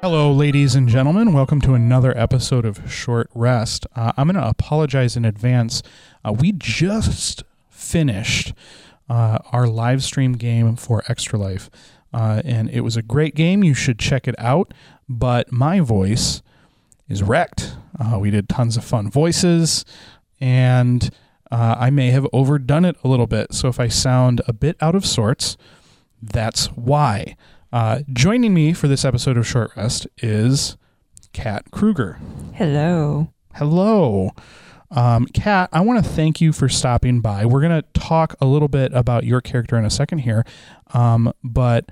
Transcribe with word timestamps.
Hello, 0.00 0.30
ladies 0.32 0.76
and 0.76 0.88
gentlemen. 0.88 1.32
Welcome 1.32 1.60
to 1.62 1.74
another 1.74 2.16
episode 2.16 2.64
of 2.64 2.88
Short 2.88 3.28
Rest. 3.34 3.84
Uh, 3.96 4.12
I'm 4.16 4.28
going 4.28 4.40
to 4.40 4.48
apologize 4.48 5.16
in 5.16 5.24
advance. 5.24 5.82
Uh, 6.24 6.32
we 6.32 6.52
just 6.52 7.42
finished 7.68 8.54
uh, 9.10 9.38
our 9.50 9.66
live 9.66 10.04
stream 10.04 10.34
game 10.34 10.76
for 10.76 11.02
Extra 11.08 11.36
Life, 11.36 11.68
uh, 12.14 12.42
and 12.44 12.70
it 12.70 12.82
was 12.82 12.96
a 12.96 13.02
great 13.02 13.34
game. 13.34 13.64
You 13.64 13.74
should 13.74 13.98
check 13.98 14.28
it 14.28 14.36
out. 14.38 14.72
But 15.08 15.50
my 15.50 15.80
voice 15.80 16.42
is 17.08 17.24
wrecked. 17.24 17.74
Uh, 17.98 18.20
we 18.20 18.30
did 18.30 18.48
tons 18.48 18.76
of 18.76 18.84
fun 18.84 19.10
voices, 19.10 19.84
and 20.40 21.10
uh, 21.50 21.74
I 21.76 21.90
may 21.90 22.12
have 22.12 22.24
overdone 22.32 22.84
it 22.84 22.96
a 23.02 23.08
little 23.08 23.26
bit. 23.26 23.52
So 23.52 23.66
if 23.66 23.80
I 23.80 23.88
sound 23.88 24.42
a 24.46 24.52
bit 24.52 24.76
out 24.80 24.94
of 24.94 25.04
sorts, 25.04 25.56
that's 26.22 26.66
why. 26.66 27.34
Uh, 27.72 28.00
joining 28.12 28.54
me 28.54 28.72
for 28.72 28.88
this 28.88 29.04
episode 29.04 29.36
of 29.36 29.46
Short 29.46 29.72
Rest 29.76 30.06
is 30.18 30.76
Kat 31.32 31.70
Kruger. 31.70 32.18
Hello. 32.54 33.32
Hello. 33.54 34.30
Um, 34.90 35.26
Kat, 35.26 35.68
I 35.72 35.82
want 35.82 36.02
to 36.02 36.10
thank 36.10 36.40
you 36.40 36.52
for 36.52 36.68
stopping 36.68 37.20
by. 37.20 37.44
We're 37.44 37.60
going 37.60 37.82
to 37.82 38.00
talk 38.00 38.34
a 38.40 38.46
little 38.46 38.68
bit 38.68 38.92
about 38.94 39.24
your 39.24 39.42
character 39.42 39.76
in 39.76 39.84
a 39.84 39.90
second 39.90 40.20
here. 40.20 40.46
Um, 40.94 41.32
but 41.44 41.90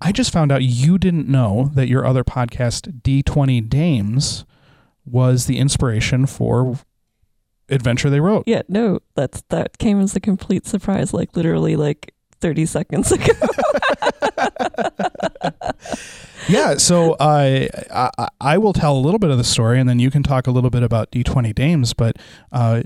I 0.00 0.10
just 0.10 0.32
found 0.32 0.50
out 0.50 0.62
you 0.62 0.98
didn't 0.98 1.28
know 1.28 1.70
that 1.74 1.86
your 1.86 2.04
other 2.04 2.24
podcast, 2.24 3.02
D20 3.02 3.68
Dames, 3.68 4.44
was 5.06 5.46
the 5.46 5.58
inspiration 5.58 6.26
for 6.26 6.80
Adventure 7.68 8.10
They 8.10 8.18
Wrote. 8.18 8.42
Yeah, 8.46 8.62
no, 8.68 8.98
that's 9.14 9.42
that 9.50 9.78
came 9.78 10.00
as 10.00 10.16
a 10.16 10.20
complete 10.20 10.66
surprise, 10.66 11.14
like 11.14 11.36
literally 11.36 11.76
like 11.76 12.12
30 12.40 12.66
seconds 12.66 13.12
ago. 13.12 13.32
Yeah, 16.48 16.76
so 16.76 17.12
uh, 17.14 17.66
I, 17.90 18.28
I 18.40 18.58
will 18.58 18.72
tell 18.72 18.96
a 18.96 19.00
little 19.00 19.18
bit 19.18 19.30
of 19.30 19.38
the 19.38 19.44
story, 19.44 19.80
and 19.80 19.88
then 19.88 19.98
you 19.98 20.10
can 20.10 20.22
talk 20.22 20.46
a 20.46 20.50
little 20.50 20.70
bit 20.70 20.82
about 20.82 21.10
D20 21.10 21.54
Dames. 21.54 21.92
But 21.92 22.16
uh, 22.50 22.82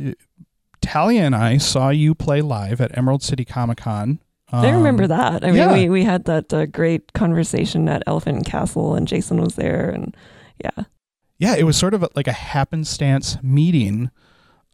Talia 0.81 1.23
and 1.23 1.35
I 1.35 1.59
saw 1.59 1.91
you 1.91 2.15
play 2.15 2.43
live 2.43 2.81
at 2.81 2.97
Emerald 2.97 3.23
City 3.23 3.45
Comic 3.45 3.79
Con. 3.79 4.21
Um, 4.53 4.65
I 4.65 4.71
remember 4.71 5.07
that. 5.09 5.43
I 5.45 5.49
mean, 5.49 5.57
yeah. 5.57 5.73
we, 5.73 5.89
we 5.89 6.05
had 6.05 6.25
that 6.27 6.55
uh, 6.55 6.67
great 6.67 7.13
conversation 7.13 7.89
at 7.89 8.03
Elephant 8.07 8.47
Castle, 8.47 8.95
and 8.95 9.09
Jason 9.09 9.41
was 9.41 9.57
there, 9.57 9.91
and 9.91 10.17
yeah. 10.63 10.85
Yeah, 11.39 11.57
it 11.57 11.65
was 11.65 11.77
sort 11.77 11.95
of 11.95 12.07
like 12.15 12.29
a 12.29 12.33
happenstance 12.33 13.37
meeting 13.43 14.11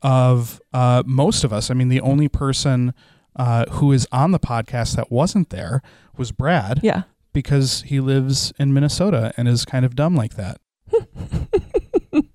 of 0.02 0.60
uh, 0.72 1.02
most 1.06 1.44
of 1.44 1.52
us. 1.52 1.70
I 1.70 1.74
mean, 1.74 1.88
the 1.88 2.00
only 2.00 2.28
person 2.28 2.92
uh, 3.36 3.66
who 3.72 3.92
is 3.92 4.06
on 4.12 4.32
the 4.32 4.40
podcast 4.40 4.96
that 4.96 5.10
wasn't 5.10 5.50
there 5.50 5.82
was 6.16 6.32
Brad. 6.32 6.80
Yeah. 6.82 7.02
Because 7.32 7.82
he 7.82 8.00
lives 8.00 8.52
in 8.58 8.74
Minnesota 8.74 9.32
and 9.36 9.48
is 9.48 9.64
kind 9.64 9.84
of 9.84 9.96
dumb 9.96 10.14
like 10.14 10.34
that. 10.34 10.60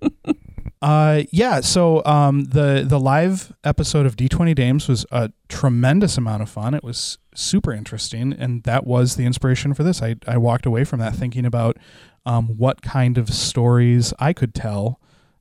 uh, 0.81 1.23
yeah. 1.31 1.61
So 1.61 2.03
um, 2.03 2.45
the 2.45 2.83
the 2.87 2.99
live 2.99 3.53
episode 3.63 4.07
of 4.07 4.15
D20 4.15 4.55
Dames 4.55 4.87
was 4.87 5.05
a 5.11 5.31
tremendous 5.49 6.17
amount 6.17 6.41
of 6.41 6.49
fun. 6.49 6.73
It 6.73 6.83
was 6.83 7.19
super 7.35 7.71
interesting, 7.71 8.33
and 8.33 8.63
that 8.63 8.87
was 8.87 9.17
the 9.17 9.25
inspiration 9.25 9.75
for 9.75 9.83
this. 9.83 10.01
I 10.01 10.15
I 10.27 10.37
walked 10.37 10.65
away 10.65 10.83
from 10.83 10.99
that 10.99 11.15
thinking 11.15 11.45
about 11.45 11.77
um, 12.25 12.57
what 12.57 12.81
kind 12.81 13.19
of 13.19 13.29
stories 13.29 14.13
I 14.19 14.33
could 14.33 14.55
tell 14.55 14.99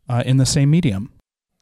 uh, 0.09 0.23
in 0.27 0.37
the 0.37 0.47
same 0.47 0.71
medium. 0.71 1.13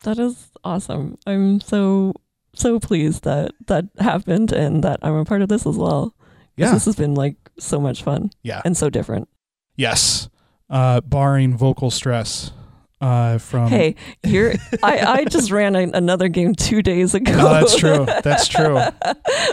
That 0.03 0.19
is 0.19 0.51
awesome. 0.65 1.17
I'm 1.27 1.61
so 1.61 2.15
so 2.55 2.79
pleased 2.81 3.25
that 3.25 3.53
that 3.67 3.87
happened 3.99 4.53
and 4.53 4.83
that 4.85 5.01
I'm 5.03 5.15
a 5.15 5.25
part 5.25 5.43
of 5.43 5.49
this 5.49 5.67
as 5.67 5.77
well. 5.77 6.15
Yeah. 6.57 6.73
This 6.73 6.85
has 6.85 6.97
been 6.97 7.15
like 7.15 7.37
so 7.59 7.81
much 7.81 8.03
fun. 8.03 8.31
Yeah. 8.43 8.63
And 8.65 8.77
so 8.77 8.91
different. 8.91 9.29
Yes. 9.77 10.29
Uh, 10.71 11.01
barring 11.01 11.57
vocal 11.57 11.91
stress 11.91 12.53
uh, 13.01 13.39
from. 13.39 13.69
Hey, 13.69 13.97
you're. 14.25 14.55
I, 14.83 14.99
I 14.99 15.25
just 15.29 15.51
ran 15.51 15.77
a, 15.77 15.91
another 15.93 16.29
game 16.29 16.55
two 16.55 16.83
days 16.83 17.15
ago. 17.15 17.33
Oh, 17.37 17.53
that's 17.53 17.77
true. 17.77 18.07
That's 18.23 18.49
true. 18.49 18.81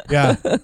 Yeah. 0.10 0.36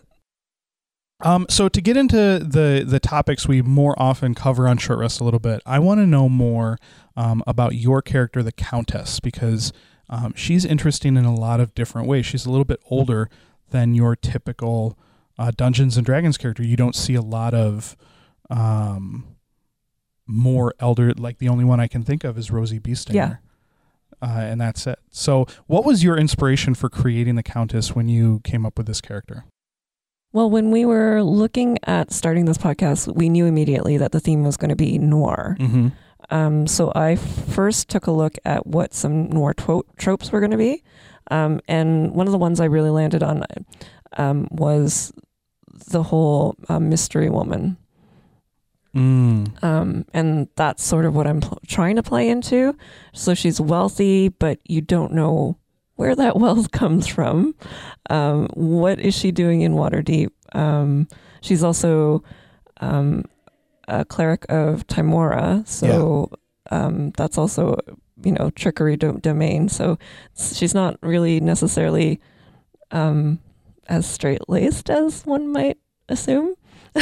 Um, 1.21 1.47
so 1.49 1.67
to 1.67 1.81
get 1.81 1.97
into 1.97 2.15
the 2.15 2.83
the 2.85 2.99
topics 2.99 3.47
we 3.47 3.63
more 3.63 3.95
often 3.97 4.35
cover 4.35 4.67
on 4.67 4.77
Short 4.77 4.99
Rest 4.99 5.19
a 5.19 5.23
little 5.23 5.39
bit, 5.39 5.63
I 5.65 5.79
want 5.79 5.99
to 5.99 6.05
know 6.05 6.29
more 6.29 6.77
um, 7.15 7.43
about 7.47 7.73
your 7.73 8.03
character, 8.03 8.43
the 8.43 8.51
Countess, 8.51 9.19
because 9.19 9.73
um, 10.09 10.33
she's 10.35 10.65
interesting 10.65 11.17
in 11.17 11.25
a 11.25 11.35
lot 11.35 11.59
of 11.59 11.75
different 11.75 12.07
ways. 12.07 12.25
She's 12.25 12.45
a 12.45 12.49
little 12.49 12.65
bit 12.65 12.79
older 12.89 13.29
than 13.71 13.93
your 13.93 14.15
typical 14.15 14.97
uh, 15.37 15.51
Dungeons 15.55 15.97
and 15.97 16.05
Dragons 16.05 16.37
character. 16.37 16.63
You 16.63 16.77
don't 16.77 16.95
see 16.95 17.15
a 17.15 17.21
lot 17.21 17.53
of 17.53 17.95
um, 18.49 19.35
more 20.25 20.73
elder. 20.79 21.13
Like 21.13 21.39
the 21.39 21.49
only 21.49 21.65
one 21.65 21.79
I 21.79 21.87
can 21.87 22.03
think 22.03 22.23
of 22.23 22.37
is 22.37 22.51
Rosie 22.51 22.79
Beestinger. 22.79 23.13
Yeah. 23.13 23.35
Uh, 24.21 24.39
and 24.39 24.59
that's 24.59 24.87
it. 24.87 24.97
So, 25.11 25.45
what 25.67 25.85
was 25.85 26.03
your 26.03 26.17
inspiration 26.17 26.73
for 26.73 26.89
creating 26.89 27.35
the 27.35 27.43
Countess 27.43 27.95
when 27.95 28.07
you 28.07 28.41
came 28.43 28.65
up 28.65 28.77
with 28.77 28.87
this 28.87 28.99
character? 28.99 29.45
Well, 30.33 30.49
when 30.49 30.71
we 30.71 30.85
were 30.85 31.21
looking 31.21 31.77
at 31.83 32.11
starting 32.11 32.45
this 32.45 32.57
podcast, 32.57 33.13
we 33.15 33.29
knew 33.29 33.45
immediately 33.45 33.97
that 33.97 34.11
the 34.11 34.19
theme 34.19 34.43
was 34.43 34.57
going 34.57 34.69
to 34.69 34.75
be 34.75 34.97
noir. 34.97 35.55
Mm-hmm. 35.59 35.89
Um, 36.29 36.67
so 36.67 36.91
I 36.95 37.15
first 37.15 37.89
took 37.89 38.07
a 38.07 38.11
look 38.11 38.37
at 38.43 38.67
what 38.67 38.93
some 38.93 39.29
noir 39.29 39.53
tro- 39.53 39.85
tropes 39.97 40.31
were 40.31 40.39
going 40.39 40.51
to 40.51 40.57
be. 40.57 40.83
Um, 41.29 41.61
and 41.67 42.13
one 42.13 42.27
of 42.27 42.31
the 42.31 42.37
ones 42.37 42.59
I 42.59 42.65
really 42.65 42.89
landed 42.89 43.23
on 43.23 43.43
um, 44.17 44.47
was 44.51 45.13
the 45.89 46.03
whole 46.03 46.55
uh, 46.69 46.79
mystery 46.79 47.29
woman. 47.29 47.77
Mm. 48.95 49.63
Um, 49.63 50.05
and 50.13 50.47
that's 50.55 50.83
sort 50.83 51.05
of 51.05 51.15
what 51.15 51.27
I'm 51.27 51.41
pl- 51.41 51.59
trying 51.67 51.97
to 51.97 52.03
play 52.03 52.29
into. 52.29 52.75
So 53.13 53.33
she's 53.33 53.61
wealthy, 53.61 54.29
but 54.29 54.59
you 54.65 54.81
don't 54.81 55.13
know 55.13 55.57
where 55.95 56.15
that 56.15 56.37
wealth 56.39 56.71
comes 56.71 57.07
from. 57.07 57.53
Um, 58.09 58.47
what 58.53 58.99
is 58.99 59.15
she 59.15 59.31
doing 59.31 59.61
in 59.61 59.73
Waterdeep? 59.73 60.29
Um, 60.53 61.07
she's 61.41 61.63
also 61.63 62.23
um, 62.79 63.25
a 63.87 64.05
cleric 64.05 64.45
of 64.49 64.85
Tymora, 64.87 65.67
so 65.67 66.31
um, 66.71 67.11
that's 67.11 67.37
also 67.37 67.77
you 68.23 68.31
know 68.31 68.49
trickery 68.51 68.97
do- 68.97 69.19
domain. 69.21 69.69
So 69.69 69.97
she's 70.35 70.73
not 70.73 70.97
really 71.01 71.39
necessarily 71.39 72.19
um, 72.91 73.39
as 73.87 74.05
straight 74.05 74.49
laced 74.49 74.89
as 74.89 75.25
one 75.25 75.51
might 75.51 75.77
assume. 76.09 76.55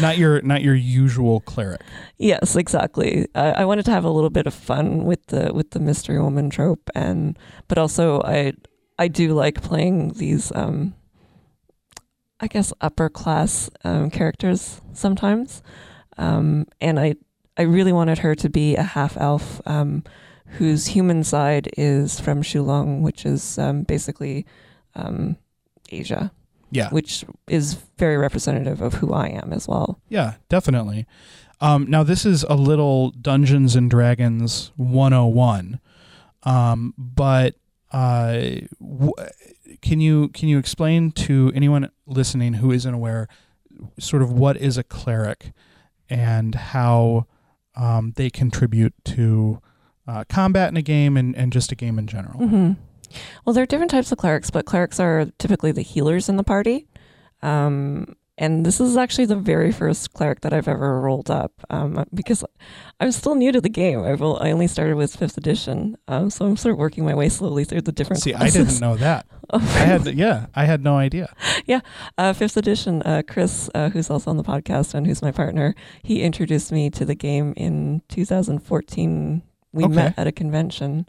not 0.00 0.18
your 0.18 0.40
not 0.42 0.62
your 0.62 0.74
usual 0.74 1.40
cleric. 1.40 1.80
Yes, 2.18 2.56
exactly. 2.56 3.26
I, 3.34 3.50
I 3.52 3.64
wanted 3.64 3.84
to 3.86 3.90
have 3.90 4.04
a 4.04 4.10
little 4.10 4.30
bit 4.30 4.46
of 4.46 4.54
fun 4.54 5.04
with 5.04 5.26
the 5.26 5.52
with 5.52 5.70
the 5.70 5.80
mystery 5.80 6.20
woman 6.20 6.50
trope, 6.50 6.90
and 6.94 7.38
but 7.68 7.78
also 7.78 8.20
I 8.22 8.52
I 8.98 9.08
do 9.08 9.34
like 9.34 9.62
playing 9.62 10.14
these 10.14 10.52
um, 10.54 10.94
I 12.40 12.46
guess 12.46 12.72
upper 12.80 13.08
class 13.08 13.70
um, 13.84 14.10
characters 14.10 14.80
sometimes, 14.92 15.62
um, 16.18 16.66
and 16.80 16.98
I 16.98 17.16
I 17.56 17.62
really 17.62 17.92
wanted 17.92 18.18
her 18.18 18.34
to 18.36 18.48
be 18.48 18.76
a 18.76 18.82
half 18.82 19.16
elf 19.18 19.60
um, 19.66 20.02
whose 20.46 20.86
human 20.86 21.22
side 21.24 21.68
is 21.76 22.18
from 22.18 22.42
Shou 22.42 22.62
Lung, 22.62 23.02
which 23.02 23.26
is 23.26 23.58
um, 23.58 23.82
basically 23.82 24.46
um, 24.94 25.36
Asia. 25.90 26.32
Yeah. 26.72 26.88
Which 26.90 27.24
is 27.48 27.74
very 27.98 28.16
representative 28.16 28.80
of 28.80 28.94
who 28.94 29.12
I 29.12 29.26
am 29.26 29.52
as 29.52 29.66
well. 29.66 30.00
Yeah, 30.08 30.34
definitely. 30.48 31.04
Um, 31.60 31.90
now, 31.90 32.04
this 32.04 32.24
is 32.24 32.44
a 32.44 32.54
little 32.54 33.10
Dungeons 33.10 33.74
and 33.74 33.90
Dragons 33.90 34.70
101, 34.76 35.80
um, 36.44 36.94
but 36.96 37.56
uh, 37.92 38.40
w- 38.80 39.12
can 39.82 40.00
you 40.00 40.28
can 40.28 40.48
you 40.48 40.58
explain 40.58 41.10
to 41.12 41.50
anyone 41.54 41.90
listening 42.10 42.54
who 42.54 42.70
isn't 42.72 42.92
aware, 42.92 43.28
sort 43.98 44.22
of 44.22 44.32
what 44.32 44.56
is 44.56 44.76
a 44.76 44.82
cleric, 44.82 45.52
and 46.08 46.54
how 46.54 47.26
um, 47.76 48.12
they 48.16 48.28
contribute 48.30 48.92
to 49.04 49.60
uh, 50.06 50.24
combat 50.28 50.70
in 50.70 50.76
a 50.76 50.82
game 50.82 51.16
and, 51.16 51.36
and 51.36 51.52
just 51.52 51.72
a 51.72 51.74
game 51.74 51.98
in 51.98 52.06
general? 52.06 52.40
Mm-hmm. 52.40 52.72
Well, 53.44 53.54
there 53.54 53.62
are 53.62 53.66
different 53.66 53.90
types 53.90 54.12
of 54.12 54.18
clerics, 54.18 54.50
but 54.50 54.66
clerics 54.66 55.00
are 55.00 55.26
typically 55.38 55.72
the 55.72 55.82
healers 55.82 56.28
in 56.28 56.36
the 56.36 56.44
party. 56.44 56.86
Um, 57.42 58.16
and 58.40 58.66
this 58.66 58.80
is 58.80 58.96
actually 58.96 59.26
the 59.26 59.36
very 59.36 59.70
first 59.70 60.12
cleric 60.14 60.40
that 60.40 60.52
I've 60.52 60.66
ever 60.66 61.00
rolled 61.00 61.30
up 61.30 61.52
um, 61.70 62.04
because 62.12 62.42
I'm 62.98 63.12
still 63.12 63.34
new 63.36 63.52
to 63.52 63.60
the 63.60 63.68
game. 63.68 64.02
I've, 64.02 64.20
I 64.22 64.50
only 64.50 64.66
started 64.66 64.96
with 64.96 65.14
fifth 65.14 65.36
edition, 65.38 65.96
um, 66.08 66.30
so 66.30 66.46
I'm 66.46 66.56
sort 66.56 66.72
of 66.72 66.78
working 66.78 67.04
my 67.04 67.14
way 67.14 67.28
slowly 67.28 67.64
through 67.64 67.82
the 67.82 67.92
different. 67.92 68.22
See, 68.22 68.32
classes. 68.32 68.56
I 68.56 68.58
didn't 68.64 68.80
know 68.80 68.96
that. 68.96 69.26
Oh, 69.52 69.58
I 69.76 69.84
had, 69.84 70.06
yeah, 70.06 70.46
I 70.54 70.64
had 70.64 70.82
no 70.82 70.96
idea. 70.96 71.32
yeah, 71.66 71.80
uh, 72.18 72.32
fifth 72.32 72.56
edition. 72.56 73.02
Uh, 73.02 73.22
Chris, 73.26 73.68
uh, 73.74 73.90
who's 73.90 74.08
also 74.10 74.30
on 74.30 74.36
the 74.36 74.44
podcast 74.44 74.94
and 74.94 75.06
who's 75.06 75.22
my 75.22 75.32
partner, 75.32 75.74
he 76.02 76.22
introduced 76.22 76.72
me 76.72 76.88
to 76.90 77.04
the 77.04 77.14
game 77.14 77.52
in 77.56 78.02
2014. 78.08 79.42
We 79.72 79.84
Okay. 79.84 79.94
met 79.94 80.14
at 80.16 80.26
a 80.26 80.32
convention. 80.32 81.06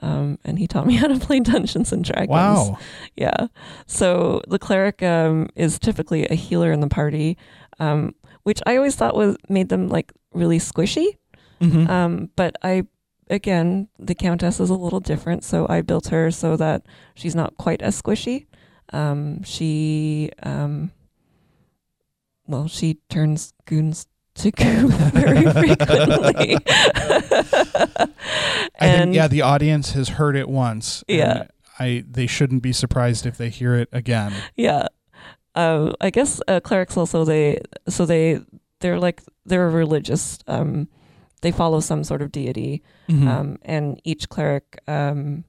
Um, 0.00 0.38
and 0.44 0.58
he 0.58 0.66
taught 0.66 0.86
me 0.86 0.94
how 1.00 1.06
to 1.08 1.18
play 1.18 1.40
Dungeons 1.40 1.92
and 1.92 2.04
Dragons. 2.04 2.28
Wow. 2.30 2.78
Yeah. 3.16 3.48
So 3.86 4.42
the 4.48 4.58
cleric 4.58 5.02
um, 5.02 5.48
is 5.56 5.78
typically 5.78 6.26
a 6.26 6.34
healer 6.34 6.72
in 6.72 6.80
the 6.80 6.88
party, 6.88 7.38
um, 7.78 8.14
which 8.42 8.60
I 8.66 8.76
always 8.76 8.94
thought 8.96 9.16
was 9.16 9.36
made 9.48 9.68
them 9.68 9.88
like 9.88 10.12
really 10.32 10.58
squishy. 10.58 11.16
Mhm. 11.60 11.88
Um, 11.88 12.30
but 12.36 12.56
I, 12.62 12.84
again, 13.30 13.88
the 13.98 14.14
countess 14.14 14.60
is 14.60 14.68
a 14.70 14.74
little 14.74 15.00
different, 15.00 15.44
so 15.44 15.66
I 15.68 15.80
built 15.80 16.08
her 16.08 16.30
so 16.30 16.56
that 16.56 16.82
she's 17.14 17.34
not 17.34 17.56
quite 17.56 17.80
as 17.80 18.00
squishy. 18.00 18.46
Um, 18.92 19.42
she, 19.42 20.30
um, 20.42 20.92
well, 22.46 22.68
she 22.68 22.98
turns 23.08 23.52
goons 23.64 24.06
to 24.36 24.50
goo 24.50 24.88
very 25.12 25.42
frequently. 25.52 26.56
I 27.86 28.08
think 28.80 29.14
yeah, 29.14 29.28
the 29.28 29.42
audience 29.42 29.92
has 29.92 30.10
heard 30.10 30.36
it 30.36 30.48
once. 30.48 31.04
Yeah. 31.08 31.46
I 31.78 32.04
they 32.10 32.26
shouldn't 32.26 32.62
be 32.62 32.72
surprised 32.72 33.26
if 33.26 33.36
they 33.36 33.48
hear 33.50 33.74
it 33.74 33.88
again. 33.92 34.32
yeah. 34.56 34.86
Um, 35.54 35.94
I 36.02 36.10
guess 36.10 36.40
uh, 36.48 36.60
clerics 36.60 36.96
also 36.98 37.24
they 37.24 37.60
so 37.88 38.04
they 38.04 38.40
they're 38.80 38.98
like 39.00 39.22
they're 39.46 39.70
religious. 39.70 40.38
Um, 40.46 40.88
they 41.42 41.50
follow 41.52 41.80
some 41.80 42.02
sort 42.04 42.22
of 42.22 42.32
deity, 42.32 42.82
Mhm. 43.08 43.26
um, 43.28 43.58
and 43.62 44.00
each 44.04 44.28
cleric 44.28 44.80
um, 44.88 45.44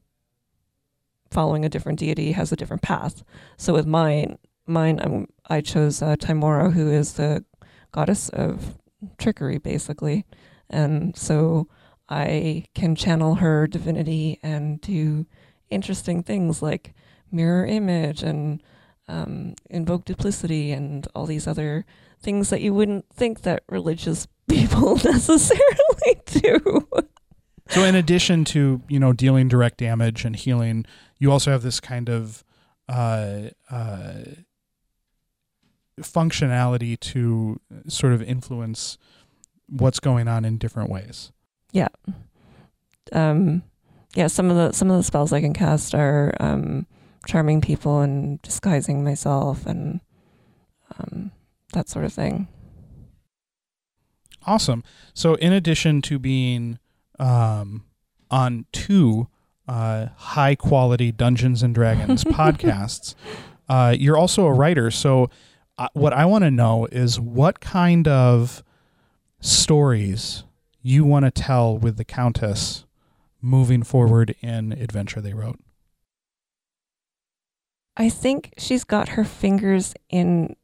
following 1.31 1.65
a 1.65 1.69
different 1.69 1.99
deity 1.99 2.31
has 2.33 2.51
a 2.51 2.55
different 2.55 2.81
path. 2.83 3.23
So 3.57 3.73
with 3.73 3.85
mine, 3.85 4.37
mine 4.65 4.99
um, 5.03 5.27
I 5.49 5.59
chose 5.61 6.01
uh, 6.01 6.15
Tymora, 6.17 6.71
who 6.73 6.89
is 6.89 7.13
the 7.13 7.43
goddess 7.91 8.29
of 8.29 8.77
trickery, 9.17 9.57
basically, 9.57 10.25
and 10.69 11.15
so 11.15 11.67
I 12.09 12.65
can 12.73 12.95
channel 12.95 13.35
her 13.35 13.67
divinity 13.67 14.39
and 14.41 14.79
do 14.81 15.25
interesting 15.69 16.23
things 16.23 16.61
like 16.61 16.93
mirror 17.31 17.65
image 17.65 18.23
and 18.23 18.61
um, 19.07 19.55
invoke 19.69 20.05
duplicity 20.05 20.71
and 20.71 21.07
all 21.15 21.25
these 21.25 21.47
other 21.47 21.85
things 22.19 22.49
that 22.49 22.61
you 22.61 22.73
wouldn't 22.73 23.05
think 23.13 23.41
that 23.41 23.63
religious 23.69 24.27
people 24.49 24.95
necessarily 25.03 26.21
do. 26.25 26.87
So 27.69 27.83
in 27.83 27.95
addition 27.95 28.45
to 28.45 28.81
you 28.87 28.99
know 28.99 29.11
dealing 29.13 29.49
direct 29.49 29.77
damage 29.77 30.23
and 30.23 30.35
healing, 30.35 30.85
you 31.19 31.31
also 31.31 31.51
have 31.51 31.63
this 31.63 31.79
kind 31.79 32.09
of 32.09 32.43
uh, 32.87 33.49
uh, 33.69 34.19
functionality 36.01 36.99
to 36.99 37.59
sort 37.87 38.13
of 38.13 38.21
influence 38.21 38.97
what's 39.67 39.99
going 39.99 40.27
on 40.27 40.45
in 40.45 40.57
different 40.57 40.89
ways. 40.89 41.31
Yeah. 41.71 41.89
Um, 43.11 43.63
yeah, 44.15 44.27
some 44.27 44.49
of 44.49 44.55
the 44.55 44.71
some 44.71 44.89
of 44.89 44.97
the 44.97 45.03
spells 45.03 45.33
I 45.33 45.41
can 45.41 45.53
cast 45.53 45.93
are 45.93 46.33
um, 46.39 46.87
charming 47.27 47.61
people 47.61 47.99
and 47.99 48.41
disguising 48.41 49.03
myself 49.03 49.65
and 49.65 49.99
um, 50.97 51.31
that 51.73 51.89
sort 51.89 52.05
of 52.05 52.13
thing. 52.13 52.47
Awesome. 54.45 54.83
So 55.13 55.35
in 55.35 55.51
addition 55.51 56.01
to 56.03 56.19
being 56.19 56.79
um, 57.19 57.83
on 58.31 58.65
two 58.71 59.27
uh, 59.67 60.07
high 60.15 60.55
quality 60.55 61.11
Dungeons 61.11 61.61
and 61.61 61.75
Dragons 61.75 62.23
podcasts, 62.23 63.13
uh, 63.67 63.93
you're 63.97 64.17
also 64.17 64.45
a 64.45 64.53
writer. 64.53 64.89
So 64.89 65.29
uh, 65.77 65.89
what 65.93 66.13
I 66.13 66.25
want 66.25 66.43
to 66.43 66.51
know 66.51 66.87
is 66.91 67.19
what 67.19 67.59
kind 67.59 68.07
of 68.07 68.63
stories 69.39 70.43
you 70.81 71.05
want 71.05 71.25
to 71.25 71.31
tell 71.31 71.77
with 71.77 71.97
the 71.97 72.05
Countess 72.05 72.85
moving 73.41 73.83
forward 73.83 74.35
in 74.41 74.71
Adventure 74.73 75.21
They 75.21 75.33
Wrote. 75.33 75.59
I 77.95 78.09
think 78.09 78.53
she's 78.57 78.83
got 78.83 79.09
her 79.09 79.23
fingers 79.23 79.93
in 80.09 80.55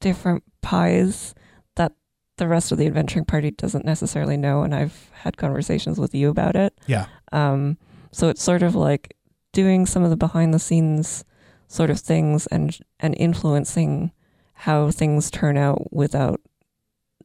different 0.00 0.44
pies 0.60 1.34
that 1.76 1.92
the 2.36 2.48
rest 2.48 2.72
of 2.72 2.78
the 2.78 2.86
adventuring 2.86 3.24
party 3.24 3.50
doesn't 3.50 3.84
necessarily 3.84 4.36
know, 4.36 4.62
and 4.62 4.74
I've 4.74 5.10
had 5.12 5.36
conversations 5.36 5.98
with 5.98 6.14
you 6.14 6.28
about 6.28 6.56
it. 6.56 6.78
Yeah. 6.86 7.06
Um, 7.32 7.78
so 8.12 8.28
it's 8.28 8.42
sort 8.42 8.62
of 8.62 8.74
like 8.74 9.16
doing 9.52 9.86
some 9.86 10.02
of 10.02 10.10
the 10.10 10.16
behind 10.16 10.52
the 10.52 10.58
scenes 10.58 11.24
sort 11.68 11.90
of 11.90 11.98
things 11.98 12.46
and 12.48 12.78
and 13.00 13.14
influencing 13.18 14.12
how 14.54 14.90
things 14.90 15.30
turn 15.30 15.56
out 15.56 15.92
without 15.92 16.40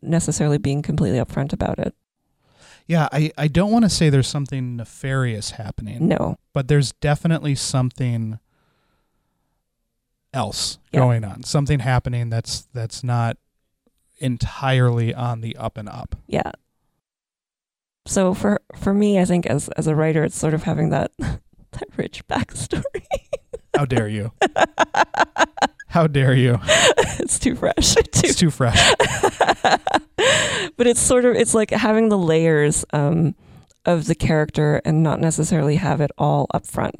necessarily 0.02 0.58
being 0.58 0.82
completely 0.82 1.20
upfront 1.20 1.54
about 1.54 1.80
it. 1.80 1.94
Yeah, 2.88 3.08
I, 3.12 3.32
I 3.38 3.48
don't 3.48 3.72
want 3.72 3.86
to 3.86 3.90
say 3.90 4.10
there's 4.10 4.28
something 4.28 4.76
nefarious 4.78 5.52
happening. 5.52 6.08
No. 6.08 6.38
but 6.54 6.68
there's 6.68 6.92
definitely 6.94 7.56
something 7.56 8.40
else 10.34 10.78
Yeah. 10.92 11.00
going 11.00 11.24
on 11.24 11.44
something 11.44 11.80
happening 11.80 12.30
that's 12.30 12.68
that's 12.74 13.04
not 13.04 13.38
entirely 14.20 15.12
on 15.14 15.42
the 15.42 15.56
up 15.58 15.76
and 15.78 15.90
up 15.90 16.16
Yeah. 16.28 16.52
So 18.06 18.34
for 18.34 18.60
for 18.76 18.94
me, 18.94 19.20
I 19.20 19.26
think 19.26 19.46
as 19.48 19.70
as 19.70 19.88
a 19.88 19.96
writer, 19.96 20.24
it's 20.24 20.38
sort 20.38 20.54
of 20.54 20.64
having 20.64 20.90
that 20.90 21.12
that 21.20 21.88
rich 21.98 22.26
backstory. 22.28 23.06
how 23.76 23.86
dare 23.86 24.08
you 24.08 24.32
how 25.90 26.08
dare 26.08 26.34
you 26.36 26.60
it's 27.20 27.38
too 27.40 27.56
fresh. 27.56 27.96
Too 27.96 28.02
it's 28.24 28.36
too 28.36 28.50
fresh 28.60 28.94
but 30.78 30.88
it's 30.88 31.00
sort 31.00 31.26
of 31.26 31.36
it's 31.36 31.54
like 31.54 31.72
having 31.72 32.10
the 32.10 32.18
layers 32.18 32.86
um, 32.94 33.36
of 33.86 34.06
the 34.06 34.16
character 34.16 34.82
and 34.86 35.04
not 35.04 35.20
necessarily 35.20 35.76
have 35.76 36.02
it 36.02 36.12
all 36.18 36.48
up 36.54 36.66
front. 36.66 36.96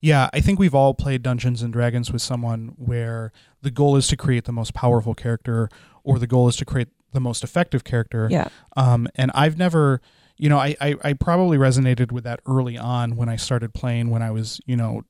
yeah 0.00 0.28
i 0.32 0.40
think 0.40 0.58
we've 0.58 0.74
all 0.74 0.94
played 0.94 1.22
dungeons 1.22 1.62
and 1.62 1.72
dragons 1.72 2.12
with 2.12 2.22
someone 2.22 2.74
where 2.76 3.32
the 3.62 3.70
goal 3.70 3.96
is 3.96 4.06
to 4.08 4.16
create 4.16 4.44
the 4.44 4.52
most 4.52 4.74
powerful 4.74 5.14
character 5.14 5.68
or 6.04 6.18
the 6.18 6.26
goal 6.26 6.48
is 6.48 6.56
to 6.56 6.64
create 6.64 6.88
the 7.12 7.20
most 7.20 7.42
effective 7.42 7.82
character 7.84 8.28
Yeah. 8.30 8.48
Um, 8.76 9.08
and 9.14 9.30
I've 9.34 9.56
never, 9.56 10.02
you 10.36 10.50
know, 10.50 10.58
I, 10.58 10.76
I, 10.80 10.94
I 11.02 11.12
probably 11.14 11.56
resonated 11.56 12.12
with 12.12 12.24
that 12.24 12.40
early 12.46 12.76
on 12.76 13.16
when 13.16 13.30
I 13.30 13.36
started 13.36 13.72
playing 13.72 14.10
when 14.10 14.20
I 14.22 14.30
was, 14.32 14.60
you 14.66 14.76
know, 14.76 15.02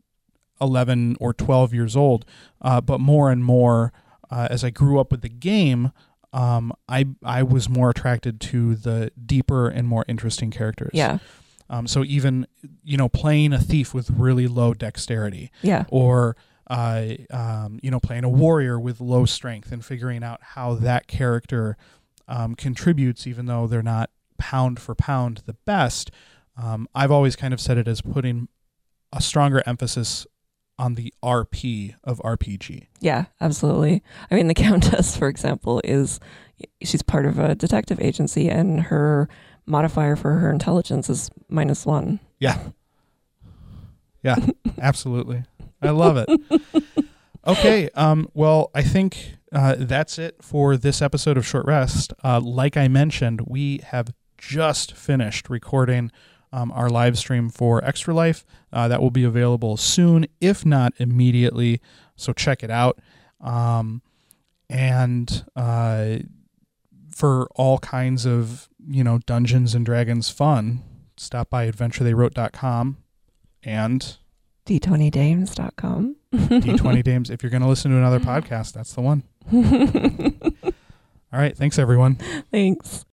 11 0.60 1.16
or 1.20 1.32
12 1.34 1.72
years 1.74 1.96
old. 1.96 2.24
Uh, 2.62 2.80
but 2.80 3.00
more 3.00 3.30
and 3.30 3.44
more 3.44 3.92
uh, 4.30 4.48
as 4.50 4.64
I 4.64 4.70
grew 4.70 4.98
up 4.98 5.10
with 5.10 5.22
the 5.22 5.28
game, 5.28 5.92
um, 6.32 6.72
I, 6.88 7.06
I 7.22 7.42
was 7.42 7.68
more 7.68 7.90
attracted 7.90 8.40
to 8.42 8.74
the 8.74 9.10
deeper 9.24 9.68
and 9.68 9.86
more 9.88 10.04
interesting 10.08 10.50
characters. 10.50 10.90
Yeah. 10.92 11.18
Um, 11.70 11.86
so 11.86 12.04
even, 12.04 12.46
you 12.84 12.96
know, 12.96 13.08
playing 13.08 13.52
a 13.52 13.58
thief 13.58 13.92
with 13.94 14.10
really 14.10 14.46
low 14.46 14.74
dexterity 14.74 15.50
Yeah. 15.62 15.84
or 15.88 16.36
uh, 16.68 17.14
um, 17.30 17.78
you 17.80 17.92
know, 17.92 18.00
playing 18.00 18.24
a 18.24 18.28
warrior 18.28 18.78
with 18.80 19.00
low 19.00 19.24
strength 19.24 19.70
and 19.70 19.84
figuring 19.84 20.24
out 20.24 20.40
how 20.42 20.74
that 20.74 21.06
character 21.06 21.76
um, 22.26 22.56
contributes, 22.56 23.24
even 23.26 23.46
though 23.46 23.68
they're 23.68 23.84
not 23.84 24.10
pound 24.36 24.80
for 24.80 24.94
pound 24.96 25.42
the 25.46 25.52
best. 25.64 26.10
Um, 26.60 26.88
I've 26.92 27.12
always 27.12 27.36
kind 27.36 27.54
of 27.54 27.60
said 27.60 27.78
it 27.78 27.86
as 27.86 28.00
putting 28.02 28.48
a 29.12 29.20
stronger 29.22 29.62
emphasis 29.64 30.26
on 30.78 30.94
the 30.94 31.12
RP 31.22 31.94
of 32.04 32.18
RPG. 32.20 32.86
Yeah, 33.00 33.26
absolutely. 33.40 34.02
I 34.30 34.34
mean, 34.34 34.48
the 34.48 34.54
Countess, 34.66 35.16
for 35.16 35.28
example, 35.28 35.80
is 35.84 36.20
she's 36.82 37.02
part 37.02 37.26
of 37.26 37.38
a 37.38 37.54
detective 37.54 38.00
agency, 38.00 38.48
and 38.48 38.82
her 38.82 39.28
modifier 39.66 40.16
for 40.16 40.34
her 40.34 40.50
intelligence 40.50 41.10
is 41.10 41.30
minus 41.48 41.84
one. 41.86 42.20
Yeah. 42.38 42.58
Yeah, 44.22 44.36
absolutely. 44.80 45.44
I 45.82 45.90
love 45.90 46.16
it. 46.16 46.28
Okay. 47.46 47.90
Um, 47.94 48.28
well, 48.34 48.70
I 48.74 48.82
think 48.82 49.36
uh, 49.52 49.76
that's 49.78 50.18
it 50.18 50.36
for 50.42 50.76
this 50.76 51.00
episode 51.00 51.36
of 51.36 51.46
Short 51.46 51.64
Rest. 51.66 52.12
Uh, 52.24 52.40
like 52.40 52.76
I 52.76 52.88
mentioned, 52.88 53.42
we 53.46 53.80
have 53.84 54.12
just 54.38 54.92
finished 54.92 55.48
recording 55.48 56.10
um, 56.56 56.72
our 56.72 56.88
live 56.88 57.18
stream 57.18 57.50
for 57.50 57.84
Extra 57.84 58.14
Life. 58.14 58.46
Uh, 58.72 58.88
that 58.88 59.02
will 59.02 59.10
be 59.10 59.24
available 59.24 59.76
soon, 59.76 60.26
if 60.40 60.64
not 60.64 60.94
immediately. 60.96 61.80
So 62.16 62.32
check 62.32 62.62
it 62.62 62.70
out. 62.70 62.98
Um, 63.40 64.00
and 64.70 65.44
uh, 65.54 66.18
for 67.14 67.46
all 67.54 67.78
kinds 67.78 68.26
of 68.26 68.68
you 68.88 69.04
know 69.04 69.18
Dungeons 69.26 69.74
and 69.74 69.84
Dragons 69.84 70.30
fun, 70.30 70.82
stop 71.16 71.50
by 71.50 71.70
adventuretheywrote.com 71.70 72.96
and 73.62 74.16
D20dames.com. 74.64 76.16
D20 76.32 77.02
Dames. 77.04 77.30
If 77.30 77.42
you're 77.42 77.50
going 77.50 77.62
to 77.62 77.68
listen 77.68 77.90
to 77.90 77.98
another 77.98 78.20
podcast, 78.32 78.72
that's 78.72 78.94
the 78.94 79.02
one. 79.02 79.22
All 81.32 81.40
right. 81.40 81.56
Thanks, 81.56 81.78
everyone. 81.78 82.16
Thanks. 82.50 83.04